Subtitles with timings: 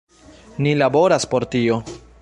[0.57, 1.83] Ni laboras por tio.